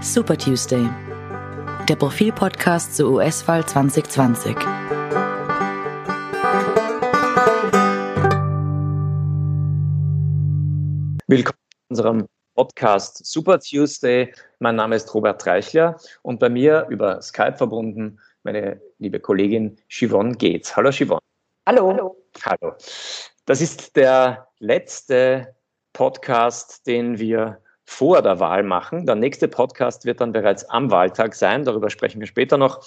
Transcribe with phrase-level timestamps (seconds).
[0.00, 0.88] Super Tuesday,
[1.88, 4.56] der Profilpodcast zur US-Wahl 2020.
[11.26, 14.32] Willkommen zu unserem Podcast Super Tuesday.
[14.58, 20.32] Mein Name ist Robert Reichler und bei mir über Skype verbunden meine liebe Kollegin Siobhan
[20.38, 20.76] Gates.
[20.76, 21.20] Hallo Siobhan.
[21.66, 22.16] Hallo.
[22.44, 22.74] Hallo.
[23.48, 25.54] Das ist der letzte
[25.94, 29.06] Podcast, den wir vor der Wahl machen.
[29.06, 31.64] Der nächste Podcast wird dann bereits am Wahltag sein.
[31.64, 32.84] Darüber sprechen wir später noch.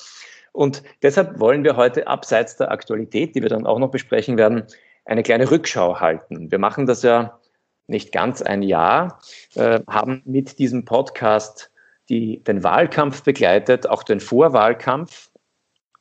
[0.51, 4.67] Und deshalb wollen wir heute abseits der Aktualität, die wir dann auch noch besprechen werden,
[5.05, 6.51] eine kleine Rückschau halten.
[6.51, 7.39] Wir machen das ja
[7.87, 9.19] nicht ganz ein Jahr,
[9.55, 11.71] äh, haben mit diesem Podcast
[12.07, 15.30] die, den Wahlkampf begleitet, auch den Vorwahlkampf.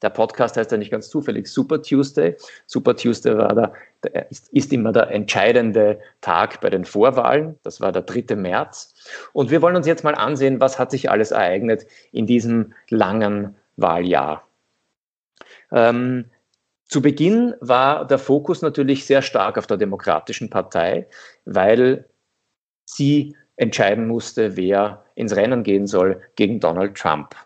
[0.02, 2.36] Der Podcast heißt ja nicht ganz zufällig Super Tuesday.
[2.66, 3.72] Super Tuesday war der
[4.30, 7.58] ist, ist, immer der entscheidende Tag bei den Vorwahlen.
[7.62, 8.34] Das war der 3.
[8.36, 8.94] März.
[9.32, 13.56] Und wir wollen uns jetzt mal ansehen, was hat sich alles ereignet in diesem langen
[13.76, 14.48] Wahljahr.
[15.72, 16.26] Ähm,
[16.86, 21.06] zu Beginn war der Fokus natürlich sehr stark auf der Demokratischen Partei,
[21.44, 22.06] weil
[22.84, 27.36] sie entscheiden musste, wer ins Rennen gehen soll gegen Donald Trump.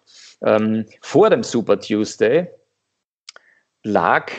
[0.44, 2.48] Ähm, vor dem Super Tuesday
[3.82, 4.30] lag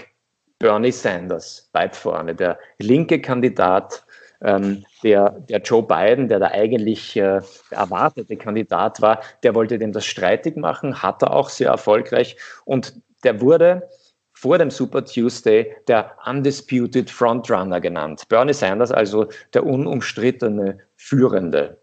[0.59, 4.05] Bernie Sanders weit vorne, der linke Kandidat,
[4.41, 9.91] ähm, der, der Joe Biden, der der eigentlich äh, erwartete Kandidat war, der wollte dem
[9.91, 13.89] das streitig machen, hat er auch sehr erfolgreich und der wurde
[14.33, 18.23] vor dem Super Tuesday der Undisputed Frontrunner genannt.
[18.29, 21.81] Bernie Sanders also der unumstrittene Führende.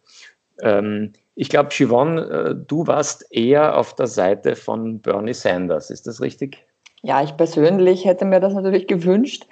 [0.60, 5.90] Ähm, ich glaube, Siobhan, äh, du warst eher auf der Seite von Bernie Sanders.
[5.90, 6.66] Ist das richtig?
[7.02, 9.46] Ja, ich persönlich hätte mir das natürlich gewünscht,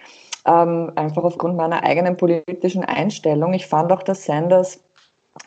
[0.47, 3.55] ähm, einfach aufgrund meiner eigenen politischen Einstellung.
[3.55, 4.83] Ich fand auch, dass Sanders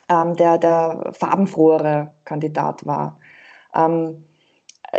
[0.10, 3.20] ähm, der, der farbenfrohere Kandidat war.
[3.74, 4.26] Ähm,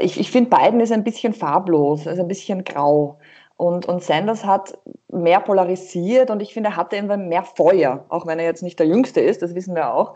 [0.00, 3.18] ich, ich finde, Biden ist ein bisschen farblos, ist ein bisschen grau.
[3.56, 4.76] Und, und Sanders hat
[5.12, 8.80] mehr polarisiert und ich finde, er hatte immer mehr Feuer, auch wenn er jetzt nicht
[8.80, 10.14] der Jüngste ist, das wissen wir auch.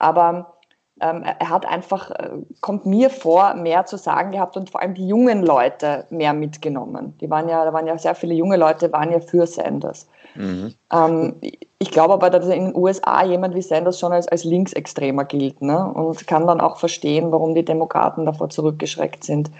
[0.00, 0.56] Aber
[1.00, 2.30] ähm, er hat einfach, äh,
[2.60, 7.16] kommt mir vor, mehr zu sagen gehabt und vor allem die jungen Leute mehr mitgenommen.
[7.20, 10.06] Die waren ja, da waren ja sehr viele junge Leute, waren ja für Sanders.
[10.34, 10.74] Mhm.
[10.92, 11.36] Ähm,
[11.78, 15.62] ich glaube aber, dass in den USA jemand wie Sanders schon als, als Linksextremer gilt
[15.62, 15.92] ne?
[15.92, 19.50] und kann dann auch verstehen, warum die Demokraten davor zurückgeschreckt sind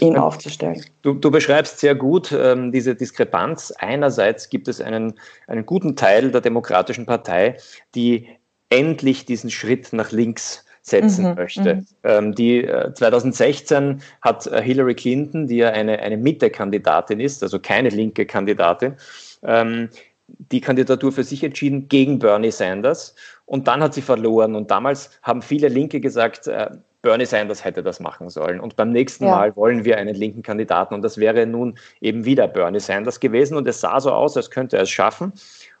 [0.00, 0.82] ihn aufzustellen.
[1.02, 3.72] Du, du beschreibst sehr gut ähm, diese Diskrepanz.
[3.78, 5.14] Einerseits gibt es einen,
[5.46, 7.56] einen guten Teil der Demokratischen Partei,
[7.94, 8.28] die
[8.70, 11.74] endlich diesen Schritt nach links setzen mhm, möchte.
[11.74, 11.86] Mhm.
[12.04, 17.58] Ähm, die äh, 2016 hat äh, Hillary Clinton, die ja eine, eine Mitte-Kandidatin ist, also
[17.58, 18.94] keine linke Kandidatin,
[19.42, 19.88] ähm,
[20.28, 23.14] die Kandidatur für sich entschieden gegen Bernie Sanders.
[23.46, 24.54] Und dann hat sie verloren.
[24.54, 26.70] Und damals haben viele Linke gesagt, äh,
[27.02, 28.58] Bernie Sanders hätte das machen sollen.
[28.58, 29.30] Und beim nächsten ja.
[29.30, 30.94] Mal wollen wir einen linken Kandidaten.
[30.94, 33.56] Und das wäre nun eben wieder Bernie Sanders gewesen.
[33.56, 35.32] Und es sah so aus, als könnte er es schaffen.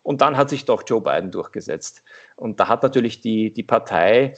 [0.06, 2.04] Und dann hat sich doch Joe Biden durchgesetzt.
[2.36, 4.34] Und da hat natürlich die, die Partei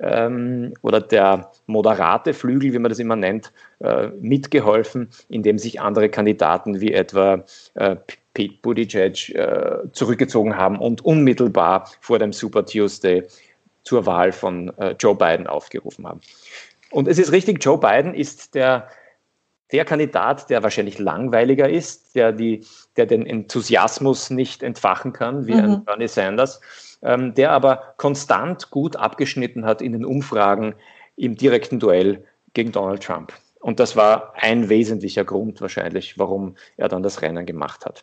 [0.00, 6.08] ähm, oder der moderate Flügel, wie man das immer nennt, äh, mitgeholfen, indem sich andere
[6.08, 7.44] Kandidaten wie etwa
[7.74, 7.94] äh,
[8.34, 13.22] Pete Buttigieg äh, zurückgezogen haben und unmittelbar vor dem Super Tuesday
[13.84, 16.20] zur Wahl von äh, Joe Biden aufgerufen haben.
[16.90, 18.88] Und es ist richtig, Joe Biden ist der
[19.72, 22.64] der Kandidat, der wahrscheinlich langweiliger ist, der, die,
[22.96, 25.60] der den Enthusiasmus nicht entfachen kann, wie mhm.
[25.60, 26.60] ein Bernie Sanders,
[27.02, 30.74] ähm, der aber konstant gut abgeschnitten hat in den Umfragen
[31.16, 32.24] im direkten Duell
[32.54, 33.32] gegen Donald Trump.
[33.60, 38.02] Und das war ein wesentlicher Grund wahrscheinlich, warum er dann das Rennen gemacht hat.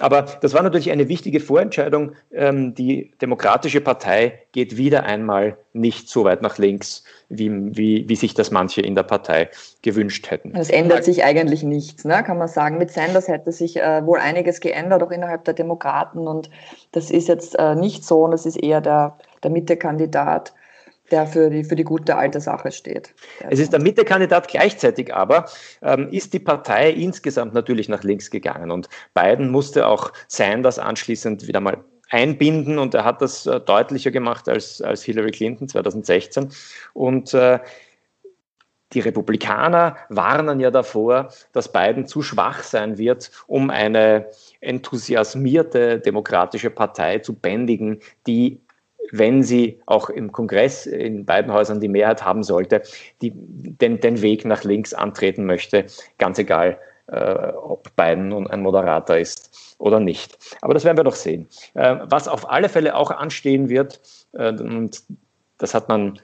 [0.00, 2.12] Aber das war natürlich eine wichtige Vorentscheidung.
[2.32, 8.16] Ähm, die Demokratische Partei geht wieder einmal nicht so weit nach links, wie, wie, wie
[8.16, 9.50] sich das manche in der Partei
[9.82, 10.52] gewünscht hätten.
[10.56, 12.78] Es ändert sich eigentlich nichts, ne, kann man sagen.
[12.78, 16.26] Mit Sanders hätte sich äh, wohl einiges geändert, auch innerhalb der Demokraten.
[16.26, 16.50] Und
[16.90, 20.52] das ist jetzt äh, nicht so, und das ist eher der, der Mitte-Kandidat
[21.10, 23.14] der für die, für die gute alte Sache steht.
[23.50, 25.46] Es ist der Mitte-Kandidat gleichzeitig aber,
[25.82, 28.70] ähm, ist die Partei insgesamt natürlich nach links gegangen.
[28.70, 32.78] Und Biden musste auch Sanders anschließend wieder mal einbinden.
[32.78, 36.50] Und er hat das äh, deutlicher gemacht als, als Hillary Clinton 2016
[36.94, 37.58] und äh,
[38.92, 44.30] die Republikaner warnen ja davor, dass Biden zu schwach sein wird, um eine
[44.60, 47.98] enthusiasmierte demokratische Partei zu bändigen,
[48.28, 48.60] die
[49.12, 52.82] wenn sie auch im Kongress in beiden Häusern die Mehrheit haben sollte,
[53.22, 55.86] die den, den Weg nach links antreten möchte,
[56.18, 60.38] ganz egal, äh, ob Biden nun ein Moderator ist oder nicht.
[60.62, 61.48] Aber das werden wir doch sehen.
[61.74, 64.00] Äh, was auf alle Fälle auch anstehen wird,
[64.32, 65.02] äh, und
[65.58, 66.18] das hat man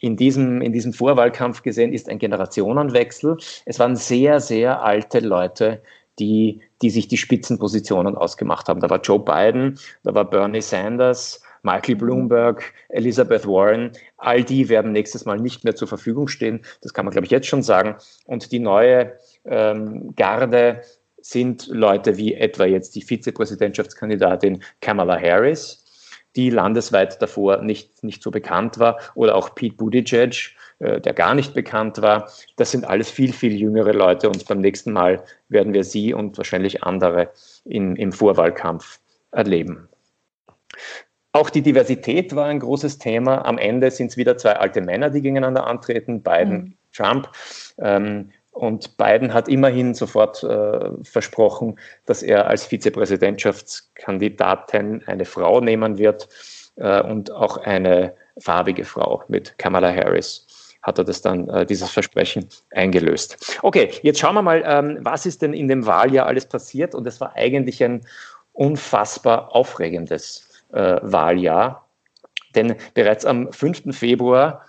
[0.00, 3.36] in diesem, in diesem Vorwahlkampf gesehen, ist ein Generationenwechsel.
[3.64, 5.80] Es waren sehr, sehr alte Leute,
[6.18, 8.80] die, die sich die Spitzenpositionen ausgemacht haben.
[8.80, 14.92] Da war Joe Biden, da war Bernie Sanders, Michael Bloomberg, Elizabeth Warren, all die werden
[14.92, 16.60] nächstes Mal nicht mehr zur Verfügung stehen.
[16.82, 17.96] Das kann man, glaube ich, jetzt schon sagen.
[18.26, 20.82] Und die neue ähm, Garde
[21.20, 25.80] sind Leute wie etwa jetzt die Vizepräsidentschaftskandidatin Kamala Harris,
[26.36, 31.34] die landesweit davor nicht, nicht so bekannt war, oder auch Pete Buttigieg, äh, der gar
[31.34, 32.30] nicht bekannt war.
[32.56, 36.36] Das sind alles viel, viel jüngere Leute und beim nächsten Mal werden wir sie und
[36.36, 37.30] wahrscheinlich andere
[37.64, 39.00] in, im Vorwahlkampf
[39.30, 39.88] erleben.
[41.34, 43.44] Auch die Diversität war ein großes Thema.
[43.44, 46.74] Am Ende sind es wieder zwei alte Männer, die gegeneinander antreten, Biden, mhm.
[46.92, 47.28] Trump.
[47.78, 51.76] Ähm, und Biden hat immerhin sofort äh, versprochen,
[52.06, 56.28] dass er als Vizepräsidentschaftskandidatin eine Frau nehmen wird
[56.76, 60.46] äh, und auch eine farbige Frau mit Kamala Harris
[60.82, 63.58] hat er das dann, äh, dieses Versprechen eingelöst.
[63.62, 66.94] Okay, jetzt schauen wir mal, ähm, was ist denn in dem Wahljahr alles passiert?
[66.94, 68.06] Und es war eigentlich ein
[68.52, 70.53] unfassbar aufregendes
[71.02, 71.88] Wahljahr.
[72.54, 73.96] Denn bereits am 5.
[73.96, 74.64] Februar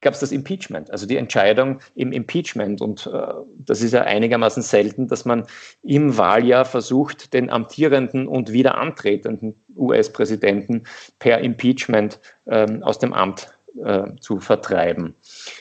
[0.00, 2.80] gab es das Impeachment, also die Entscheidung im Impeachment.
[2.80, 5.46] Und äh, das ist ja einigermaßen selten, dass man
[5.82, 10.84] im Wahljahr versucht, den amtierenden und wieder antretenden US-Präsidenten
[11.18, 13.52] per Impeachment ähm, aus dem Amt
[13.84, 15.14] äh, zu vertreiben.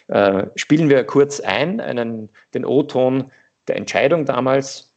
[0.07, 3.31] Äh, spielen wir kurz ein, einen, den O-Ton
[3.67, 4.88] der Entscheidung damals.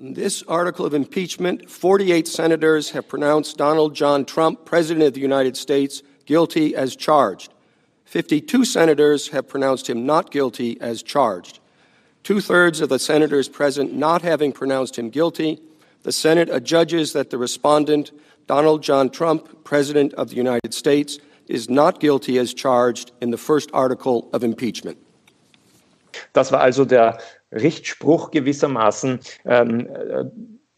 [0.00, 5.20] In this article of impeachment, 48 senators have pronounced Donald John Trump, President of the
[5.20, 7.52] United States, guilty as charged.
[8.04, 11.58] 52 senators have pronounced him not guilty as charged.
[12.22, 15.60] Two thirds of the senators present not having pronounced him guilty,
[16.04, 18.12] the Senate adjudges that the respondent,
[18.46, 21.18] Donald John Trump, President of the United States,
[21.48, 24.96] is not guilty as charged in the first article of impeachment.
[26.32, 27.18] Das war also der
[27.52, 29.20] Richtspruch gewissermaßen.
[29.44, 29.88] Ähm,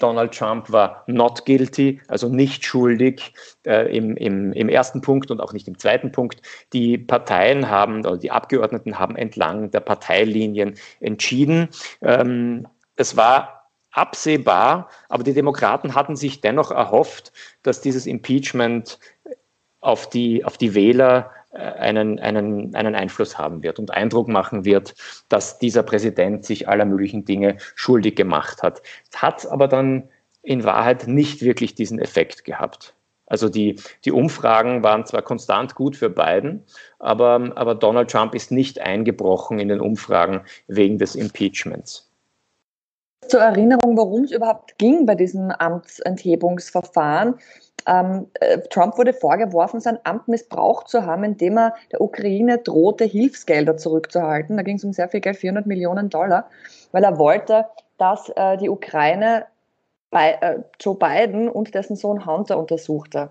[0.00, 3.32] Donald Trump war not guilty, also nicht schuldig
[3.66, 6.42] äh, im, im, im, ersten Punkt und auch nicht im zweiten Punkt.
[6.72, 11.68] Die Parteien haben, oder die Abgeordneten haben entlang der Parteilinien entschieden.
[12.02, 12.66] Ähm,
[12.96, 17.32] es war absehbar, aber die Demokraten hatten sich dennoch erhofft,
[17.62, 18.98] dass dieses Impeachment
[19.80, 24.64] auf die, auf die Wähler äh, einen, einen, einen Einfluss haben wird und Eindruck machen
[24.64, 24.94] wird,
[25.28, 28.82] dass dieser Präsident sich aller möglichen Dinge schuldig gemacht hat.
[29.14, 30.08] Hat aber dann
[30.42, 32.94] in Wahrheit nicht wirklich diesen Effekt gehabt.
[33.26, 36.64] Also die, die Umfragen waren zwar konstant gut für Biden,
[36.98, 42.09] aber, aber Donald Trump ist nicht eingebrochen in den Umfragen wegen des Impeachments.
[43.30, 47.36] Zur Erinnerung, worum es überhaupt ging bei diesem Amtsenthebungsverfahren.
[47.86, 53.04] Ähm, äh, Trump wurde vorgeworfen, sein Amt missbraucht zu haben, indem er der Ukraine drohte,
[53.04, 54.56] Hilfsgelder zurückzuhalten.
[54.56, 56.50] Da ging es um sehr viel Geld, 400 Millionen Dollar,
[56.90, 57.66] weil er wollte,
[57.98, 59.46] dass äh, die Ukraine
[60.10, 63.30] bei, äh, Joe Biden und dessen Sohn Hunter untersuchte.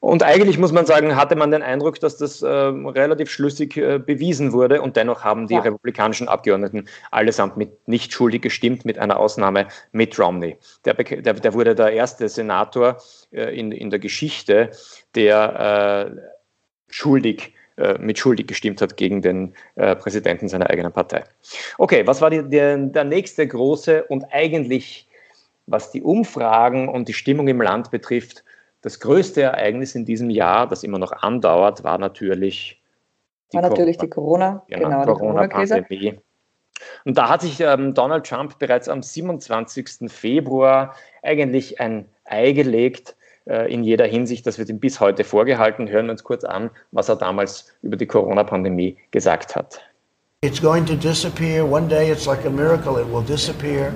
[0.00, 3.98] Und eigentlich muss man sagen, hatte man den Eindruck, dass das äh, relativ schlüssig äh,
[3.98, 5.60] bewiesen wurde und dennoch haben die ja.
[5.60, 10.56] republikanischen Abgeordneten allesamt mit nicht schuldig gestimmt, mit einer Ausnahme Mitt Romney.
[10.84, 12.98] Der, der, der wurde der erste Senator
[13.32, 14.70] äh, in, in der Geschichte,
[15.16, 16.20] der äh,
[16.88, 21.24] schuldig äh, mit schuldig gestimmt hat gegen den äh, Präsidenten seiner eigenen Partei.
[21.78, 25.08] Okay, was war die, der, der nächste große und eigentlich,
[25.66, 28.44] was die Umfragen und die Stimmung im Land betrifft,
[28.82, 32.80] das größte Ereignis in diesem Jahr, das immer noch andauert, war natürlich
[33.52, 36.20] die, war natürlich Corona, die Corona, genau, genau Corona-Pandemie.
[37.04, 40.10] Und da hat sich ähm, Donald Trump bereits am 27.
[40.10, 43.16] Februar eigentlich ein Ei gelegt
[43.46, 44.46] äh, in jeder Hinsicht.
[44.46, 45.88] Das wird ihm bis heute vorgehalten.
[45.88, 49.80] Hören wir uns kurz an, was er damals über die Corona-Pandemie gesagt hat.
[50.42, 51.64] It's going to disappear.
[51.64, 53.00] One day it's like a miracle.
[53.00, 53.92] It will disappear.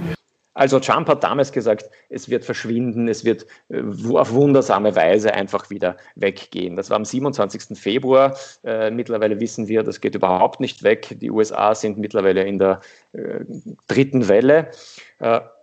[0.54, 3.82] Also Trump hat damals gesagt, es wird verschwinden, es wird äh,
[4.12, 6.76] auf wundersame Weise einfach wieder weggehen.
[6.76, 7.78] Das war am 27.
[7.78, 8.36] Februar.
[8.62, 11.16] Äh, mittlerweile wissen wir, das geht überhaupt nicht weg.
[11.20, 12.80] Die USA sind mittlerweile in der
[13.12, 13.40] äh,
[13.88, 14.70] dritten Welle.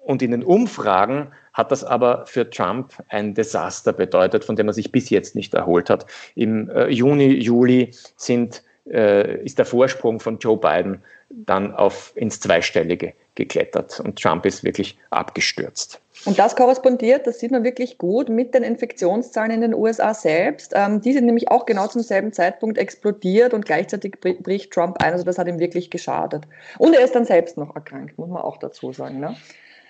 [0.05, 4.73] Und in den Umfragen hat das aber für Trump ein Desaster bedeutet, von dem er
[4.73, 6.05] sich bis jetzt nicht erholt hat.
[6.35, 13.99] Im Juni, Juli sind, ist der Vorsprung von Joe Biden dann auf ins Zweistellige geklettert
[13.99, 15.99] und Trump ist wirklich abgestürzt.
[16.25, 20.73] Und das korrespondiert, das sieht man wirklich gut, mit den Infektionszahlen in den USA selbst.
[20.75, 25.13] Ähm, die sind nämlich auch genau zum selben Zeitpunkt explodiert und gleichzeitig bricht Trump ein.
[25.13, 26.45] Also das hat ihm wirklich geschadet.
[26.77, 29.19] Und er ist dann selbst noch erkrankt, muss man auch dazu sagen.
[29.19, 29.35] Ne?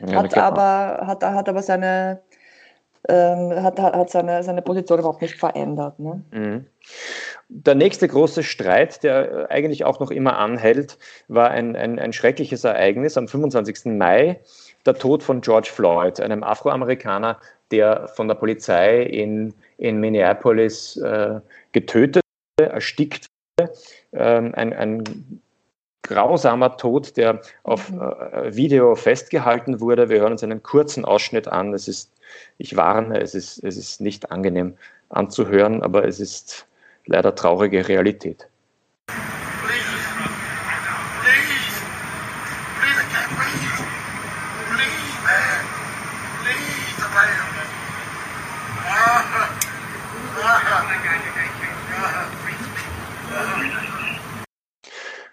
[0.05, 2.21] Ja, hat, aber, hat, hat aber seine,
[3.07, 5.99] ähm, hat, hat seine, seine Position überhaupt nicht verändert.
[5.99, 6.21] Ne?
[6.31, 6.65] Mhm.
[7.51, 12.63] Der nächste große Streit, der eigentlich auch noch immer anhält, war ein, ein, ein schreckliches
[12.63, 13.85] Ereignis am 25.
[13.97, 14.39] Mai
[14.85, 17.39] der Tod von George Floyd, einem Afroamerikaner,
[17.71, 21.39] der von der Polizei in, in Minneapolis äh,
[21.71, 22.23] getötet
[22.59, 23.25] erstickt
[23.59, 23.73] wurde.
[24.13, 25.41] Ähm, ein, ein
[26.03, 28.01] grausamer Tod, der auf mhm.
[28.01, 30.09] äh, Video festgehalten wurde.
[30.09, 31.73] Wir hören uns einen kurzen Ausschnitt an.
[31.73, 32.11] Es ist,
[32.59, 34.77] ich warne, es ist, es ist nicht angenehm
[35.09, 36.67] anzuhören, aber es ist
[37.09, 38.47] leider traurige Realität.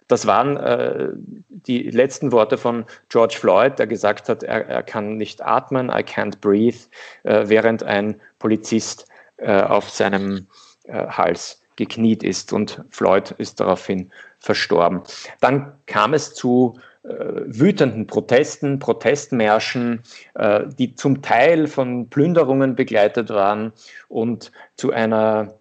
[0.08, 1.08] Das waren äh,
[1.48, 6.04] die letzten Worte von George Floyd, der gesagt hat, er, er kann nicht atmen, I
[6.04, 6.78] can't breathe,
[7.24, 10.46] äh, während ein Polizist äh, auf seinem
[10.84, 15.02] äh, Hals gekniet ist und Floyd ist daraufhin verstorben.
[15.40, 17.08] Dann kam es zu äh,
[17.46, 20.02] wütenden Protesten, Protestmärschen,
[20.34, 23.72] äh, die zum Teil von Plünderungen begleitet waren
[24.08, 25.54] und zu einer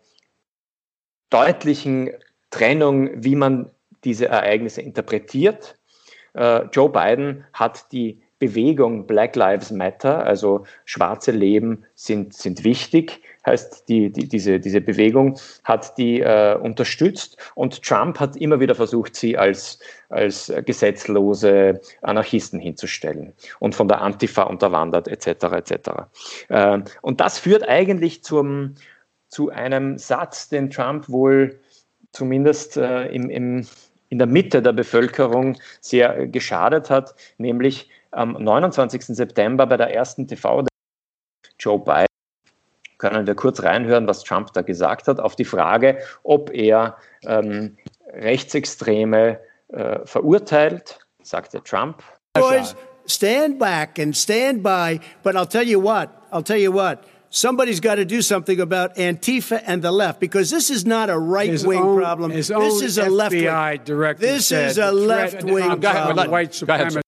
[1.29, 2.11] deutlichen
[2.49, 3.69] Trennung, wie man
[4.03, 5.77] diese Ereignisse interpretiert.
[6.33, 13.21] Äh, Joe Biden hat die Bewegung Black Lives Matter, also schwarze Leben sind, sind wichtig,
[13.45, 18.75] heißt die, die, diese, diese Bewegung hat die äh, unterstützt und Trump hat immer wieder
[18.75, 25.45] versucht, sie als, als gesetzlose Anarchisten hinzustellen und von der Antifa unterwandert etc.
[25.53, 25.89] etc.
[26.49, 28.75] Äh, und das führt eigentlich zum,
[29.29, 31.59] zu einem Satz, den Trump wohl
[32.11, 33.65] zumindest äh, im, im
[34.09, 39.15] in der Mitte der Bevölkerung sehr geschadet hat, nämlich am 29.
[39.15, 40.65] September bei der ersten TV
[41.59, 42.05] Joe Biden
[42.97, 47.77] können wir kurz reinhören, was Trump da gesagt hat, auf die Frage, ob er ähm,
[48.13, 52.01] Rechtsextreme äh, verurteilt, sagte Trump.
[52.33, 56.99] Boys, stand back and stand by, but I'll tell you what, I'll tell you what.
[57.35, 61.17] somebody's got to do something about Antifa and the left because this is not a
[61.17, 62.31] right wing problem.
[62.31, 63.81] This is a left wing.
[64.17, 66.31] This is a left wing problem.
[66.31, 67.04] White supremacy.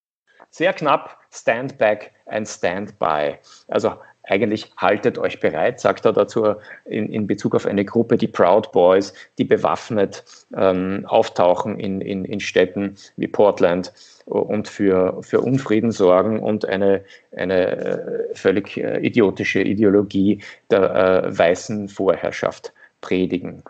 [0.57, 3.37] Sehr knapp, stand back and stand by.
[3.67, 8.27] Also eigentlich haltet euch bereit, sagt er dazu in, in Bezug auf eine Gruppe, die
[8.27, 10.25] Proud Boys, die bewaffnet
[10.57, 13.93] ähm, auftauchen in, in, in Städten wie Portland
[14.25, 17.03] und für, für Unfrieden sorgen und eine,
[17.35, 23.61] eine äh, völlig äh, idiotische Ideologie der äh, weißen Vorherrschaft predigen.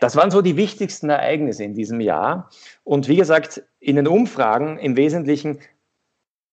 [0.00, 2.50] Das waren so die wichtigsten Ereignisse in diesem Jahr.
[2.84, 5.60] Und wie gesagt, in den Umfragen im Wesentlichen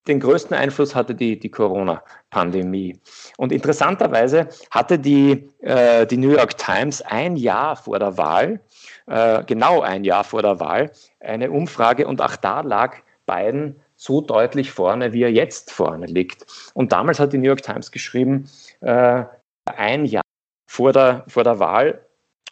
[0.07, 2.99] den größten Einfluss hatte die, die Corona-Pandemie.
[3.37, 8.61] Und interessanterweise hatte die, äh, die New York Times ein Jahr vor der Wahl,
[9.07, 14.21] äh, genau ein Jahr vor der Wahl, eine Umfrage und auch da lag Biden so
[14.21, 16.45] deutlich vorne, wie er jetzt vorne liegt.
[16.73, 18.49] Und damals hat die New York Times geschrieben,
[18.81, 19.25] äh,
[19.65, 20.23] ein Jahr
[20.67, 22.06] vor der, vor der Wahl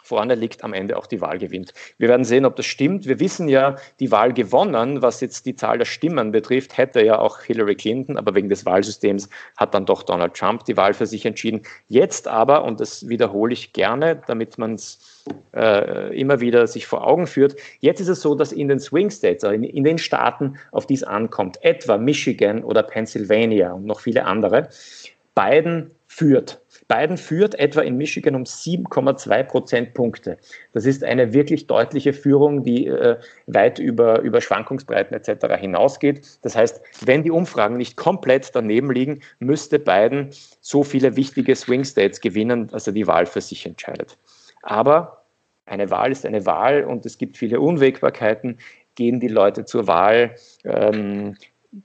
[0.05, 1.73] vorne liegt, am Ende auch die Wahl gewinnt.
[1.97, 3.07] Wir werden sehen, ob das stimmt.
[3.07, 7.17] Wir wissen ja, die Wahl gewonnen, was jetzt die Zahl der Stimmen betrifft, hätte ja
[7.17, 11.07] auch Hillary Clinton, aber wegen des Wahlsystems hat dann doch Donald Trump die Wahl für
[11.07, 11.63] sich entschieden.
[11.87, 15.23] Jetzt aber, und das wiederhole ich gerne, damit man es
[15.55, 19.09] äh, immer wieder sich vor Augen führt, jetzt ist es so, dass in den Swing
[19.09, 23.85] States, also in, in den Staaten, auf die es ankommt, etwa Michigan oder Pennsylvania und
[23.85, 24.69] noch viele andere,
[25.35, 30.37] Biden führt Biden führt etwa in Michigan um 7,2 Prozentpunkte.
[30.73, 35.55] Das ist eine wirklich deutliche Führung, die äh, weit über, über Schwankungsbreiten etc.
[35.59, 36.21] hinausgeht.
[36.43, 40.29] Das heißt, wenn die Umfragen nicht komplett daneben liegen, müsste Biden
[40.61, 44.17] so viele wichtige Swing States gewinnen, dass er die Wahl für sich entscheidet.
[44.61, 45.23] Aber
[45.65, 48.59] eine Wahl ist eine Wahl und es gibt viele Unwägbarkeiten.
[48.93, 51.35] Gehen die Leute zur Wahl, ähm,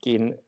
[0.03, 0.39] gehen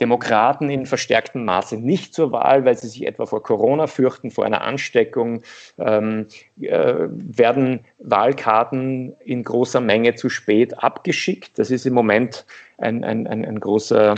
[0.00, 4.44] Demokraten in verstärktem Maße nicht zur Wahl, weil sie sich etwa vor Corona fürchten, vor
[4.44, 5.42] einer Ansteckung,
[5.78, 6.26] ähm,
[6.60, 11.58] äh, werden Wahlkarten in großer Menge zu spät abgeschickt.
[11.58, 12.46] Das ist im Moment
[12.78, 14.14] ein, ein, ein, ein großer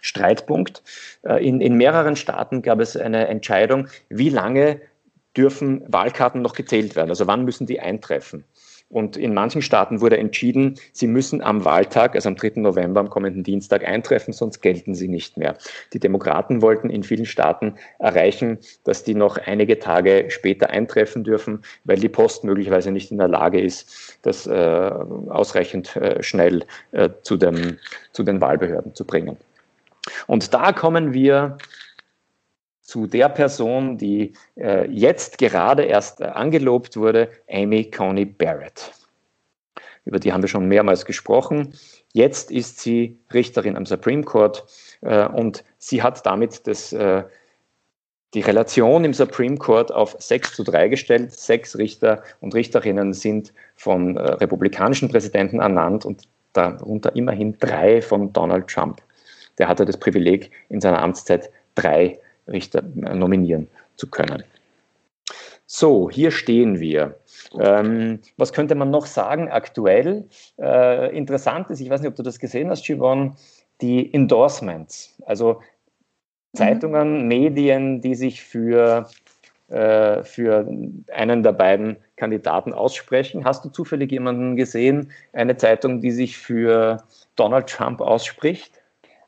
[0.00, 0.82] Streitpunkt.
[1.22, 4.80] Äh, in, in mehreren Staaten gab es eine Entscheidung, wie lange
[5.36, 8.44] dürfen Wahlkarten noch gezählt werden, also wann müssen die eintreffen.
[8.90, 12.52] Und in manchen Staaten wurde entschieden, sie müssen am Wahltag, also am 3.
[12.56, 15.58] November, am kommenden Dienstag eintreffen, sonst gelten sie nicht mehr.
[15.92, 21.62] Die Demokraten wollten in vielen Staaten erreichen, dass die noch einige Tage später eintreffen dürfen,
[21.84, 24.90] weil die Post möglicherweise nicht in der Lage ist, das äh,
[25.28, 27.76] ausreichend äh, schnell äh, zu, dem,
[28.12, 29.36] zu den Wahlbehörden zu bringen.
[30.26, 31.58] Und da kommen wir
[32.88, 38.92] zu der Person, die äh, jetzt gerade erst äh, angelobt wurde, Amy Coney Barrett.
[40.06, 41.74] Über die haben wir schon mehrmals gesprochen.
[42.14, 44.64] Jetzt ist sie Richterin am Supreme Court
[45.02, 47.24] äh, und sie hat damit das, äh,
[48.32, 51.32] die Relation im Supreme Court auf 6 zu 3 gestellt.
[51.32, 56.22] Sechs Richter und Richterinnen sind von äh, republikanischen Präsidenten ernannt und
[56.54, 59.02] darunter immerhin drei von Donald Trump.
[59.58, 62.18] Der hatte das Privileg, in seiner Amtszeit drei
[62.48, 64.44] Richter äh, nominieren zu können.
[65.70, 67.18] So, hier stehen wir.
[67.60, 70.24] Ähm, was könnte man noch sagen aktuell?
[70.58, 73.36] Äh, interessant ist, ich weiß nicht, ob du das gesehen hast, Siobhan,
[73.82, 75.60] die Endorsements, also
[76.54, 77.28] Zeitungen, mhm.
[77.28, 79.10] Medien, die sich für,
[79.68, 80.66] äh, für
[81.12, 83.44] einen der beiden Kandidaten aussprechen.
[83.44, 87.04] Hast du zufällig jemanden gesehen, eine Zeitung, die sich für
[87.36, 88.77] Donald Trump ausspricht?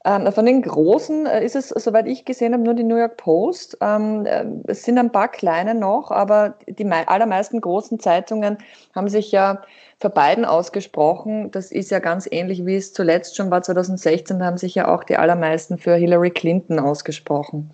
[0.02, 3.19] Ähm, von den großen äh, ist es, soweit ich gesehen habe, nur die New York
[3.19, 3.76] Post.
[3.83, 8.57] Ähm, äh, es sind ein paar kleine noch, aber die allermeisten großen Zeitungen
[8.95, 9.61] haben sich ja
[9.99, 11.50] für Biden ausgesprochen.
[11.50, 13.62] Das ist ja ganz ähnlich, wie es zuletzt schon war.
[13.62, 17.71] 2016 da haben sich ja auch die allermeisten für Hillary Clinton ausgesprochen.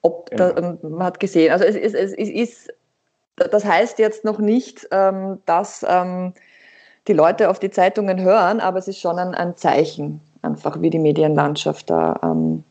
[0.00, 0.50] Ob ja.
[0.50, 2.72] da, ähm, man hat gesehen, also es, es, es ist,
[3.36, 5.84] das heißt jetzt noch nicht, dass
[7.08, 10.90] die Leute auf die Zeitungen hören, aber es ist schon ein, ein Zeichen einfach, wie
[10.90, 12.62] die Medienlandschaft da, ähm,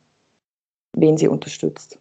[0.96, 1.98] wen sie unterstützt.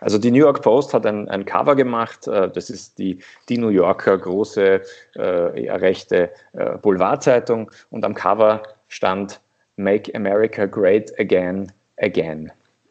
[0.00, 3.18] Also die New York Post hat ein, ein Cover gemacht, äh, das ist die,
[3.48, 4.80] die New Yorker große
[5.14, 9.40] äh, rechte äh, Boulevardzeitung und am Cover stand
[9.76, 12.50] Make America Great Again, Again.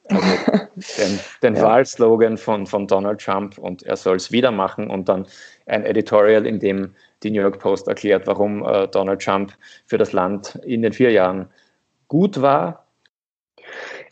[0.10, 0.28] Also
[0.98, 1.64] den, den ja.
[1.64, 5.26] Wahlslogan von, von Donald Trump und er soll es wieder machen und dann
[5.66, 9.54] ein Editorial, in dem die New York Post erklärt, warum äh, Donald Trump
[9.88, 11.48] für das Land in den vier Jahren
[12.08, 12.86] gut war.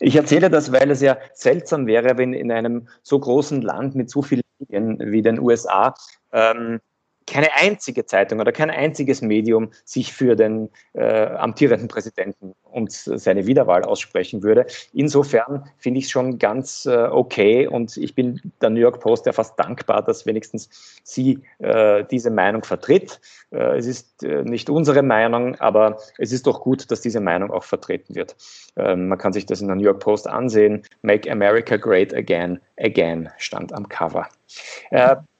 [0.00, 4.10] Ich erzähle das, weil es ja seltsam wäre, wenn in einem so großen Land mit
[4.10, 5.94] so vielen Medien wie den USA
[6.32, 6.80] ähm,
[7.26, 13.46] keine einzige Zeitung oder kein einziges Medium sich für den äh, amtierenden Präsidenten und seine
[13.46, 14.66] Wiederwahl aussprechen würde.
[14.92, 19.26] Insofern finde ich es schon ganz äh, okay und ich bin der New York Post
[19.26, 20.68] ja fast dankbar, dass wenigstens
[21.02, 23.20] sie äh, diese Meinung vertritt.
[23.50, 27.50] Äh, es ist äh, nicht unsere Meinung, aber es ist doch gut, dass diese Meinung
[27.50, 28.36] auch vertreten wird.
[28.76, 30.82] Ähm, man kann sich das in der New York Post ansehen.
[31.02, 34.28] Make America Great Again, Again stand am Cover.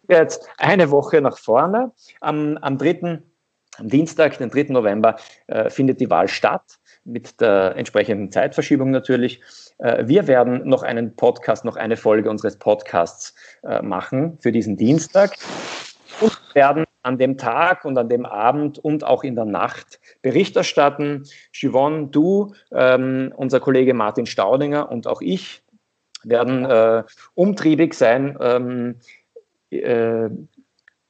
[0.08, 1.92] Jetzt eine Woche nach vorne.
[2.20, 3.22] Am, am 3.
[3.78, 4.66] Am Dienstag, den 3.
[4.70, 5.16] November,
[5.48, 9.40] äh, findet die Wahl statt, mit der entsprechenden Zeitverschiebung natürlich.
[9.78, 14.76] Äh, wir werden noch einen Podcast, noch eine Folge unseres Podcasts äh, machen für diesen
[14.76, 15.36] Dienstag
[16.20, 20.56] und werden an dem Tag und an dem Abend und auch in der Nacht Bericht
[20.56, 21.24] erstatten.
[21.54, 25.62] Yvonne, du, ähm, unser Kollege Martin Staudinger und auch ich
[26.24, 28.96] werden äh, umtriebig sein, ähm,
[29.70, 30.28] äh,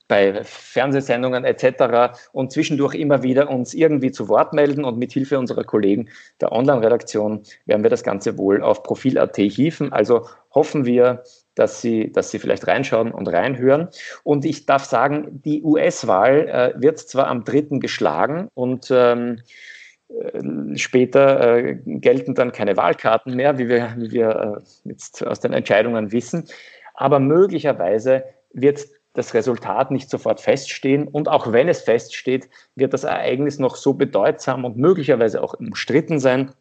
[0.09, 2.17] bei Fernsehsendungen etc.
[2.33, 6.09] und zwischendurch immer wieder uns irgendwie zu Wort melden und mit Hilfe unserer Kollegen
[6.41, 9.93] der Online-Redaktion werden wir das Ganze wohl auf Profil.at hieven.
[9.93, 11.25] Also hoffen wir,
[11.57, 13.89] dass Sie, dass Sie vielleicht reinschauen und reinhören.
[14.23, 17.79] Und ich darf sagen, die US-Wahl äh, wird zwar am 3.
[17.81, 19.41] geschlagen und ähm,
[20.09, 25.41] äh, Später äh, gelten dann keine Wahlkarten mehr, wie wir, wie wir äh, jetzt aus
[25.41, 26.45] den Entscheidungen wissen.
[26.95, 28.25] Aber möglicherweise
[28.57, 31.09] wird das Resultat nicht sofort feststehen.
[31.09, 36.19] Und auch wenn es feststeht, wird das Ereignis noch so bedeutsam und möglicherweise auch umstritten
[36.19, 36.53] sein,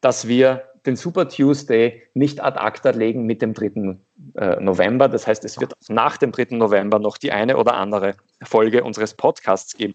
[0.00, 3.98] dass wir den Super Tuesday nicht ad acta legen mit dem 3.
[4.36, 5.08] Äh, November.
[5.08, 6.56] Das heißt, es wird nach dem 3.
[6.56, 9.94] November noch die eine oder andere Folge unseres Podcasts geben.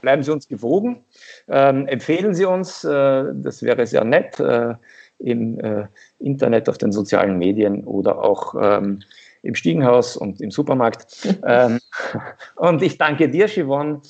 [0.00, 1.04] Bleiben Sie uns gewogen,
[1.48, 4.74] ähm, empfehlen Sie uns, äh, das wäre sehr nett, äh,
[5.18, 5.86] im äh,
[6.18, 9.02] Internet, auf den sozialen Medien oder auch ähm,
[9.42, 11.06] im Stiegenhaus und im Supermarkt.
[11.46, 11.78] ähm,
[12.56, 14.02] und ich danke dir, Siobhan,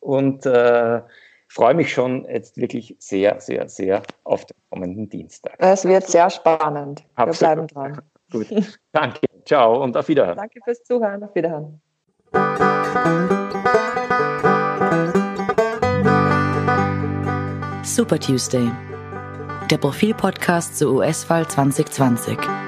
[0.00, 1.00] und äh,
[1.48, 5.54] freue mich schon jetzt wirklich sehr, sehr, sehr auf den kommenden Dienstag.
[5.58, 7.04] Es wird sehr spannend.
[7.16, 8.00] Wir bleiben dran.
[8.32, 8.46] Gut,
[8.92, 9.20] danke.
[9.44, 10.38] Ciao und auf Wiederhören.
[10.38, 11.22] Danke fürs Zuhören.
[11.22, 11.80] Auf Wiederhören.
[17.84, 18.70] Super Tuesday,
[19.70, 22.61] der Profil-Podcast zur US-Wahl 2020.